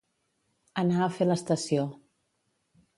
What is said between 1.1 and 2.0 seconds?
fer l'estació.